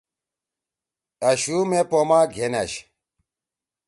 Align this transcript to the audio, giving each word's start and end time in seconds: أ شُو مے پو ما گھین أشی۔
أ 1.27 1.29
شُو 1.41 1.57
مے 1.69 1.81
پو 1.89 1.99
ما 2.09 2.19
گھین 2.33 2.53
أشی۔ 2.61 2.81